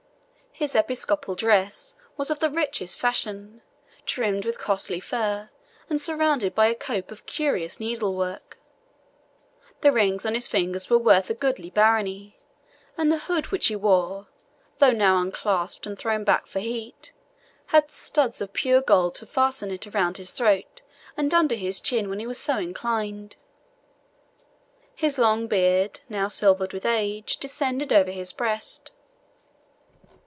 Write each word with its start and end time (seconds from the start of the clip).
His 0.53 0.75
episcopal 0.75 1.33
dress 1.33 1.95
was 2.17 2.29
of 2.29 2.37
the 2.39 2.49
richest 2.49 2.99
fashion, 2.99 3.61
trimmed 4.05 4.45
with 4.45 4.59
costly 4.59 4.99
fur, 4.99 5.49
and 5.89 5.99
surrounded 5.99 6.53
by 6.53 6.67
a 6.67 6.75
cope 6.75 7.09
of 7.09 7.25
curious 7.25 7.79
needlework. 7.79 8.59
The 9.79 9.93
rings 9.93 10.23
on 10.23 10.35
his 10.35 10.47
fingers 10.47 10.87
were 10.87 10.99
worth 10.99 11.29
a 11.31 11.33
goodly 11.33 11.69
barony, 11.71 12.37
and 12.95 13.11
the 13.11 13.17
hood 13.17 13.47
which 13.47 13.67
he 13.67 13.75
wore, 13.75 14.27
though 14.77 14.91
now 14.91 15.19
unclasped 15.19 15.87
and 15.87 15.97
thrown 15.97 16.23
back 16.23 16.45
for 16.45 16.59
heat, 16.59 17.11
had 17.67 17.89
studs 17.89 18.39
of 18.39 18.53
pure 18.53 18.81
gold 18.81 19.15
to 19.15 19.25
fasten 19.25 19.71
it 19.71 19.87
around 19.87 20.17
his 20.17 20.33
throat 20.33 20.83
and 21.17 21.33
under 21.33 21.55
his 21.55 21.79
chin 21.79 22.07
when 22.07 22.19
he 22.19 22.31
so 22.33 22.57
inclined. 22.57 23.35
His 24.95 25.17
long 25.17 25.47
beard, 25.47 26.01
now 26.07 26.27
silvered 26.27 26.73
with 26.73 26.85
age, 26.85 27.37
descended 27.37 27.91
over 27.91 28.11
his 28.11 28.31
breast. 28.31 28.91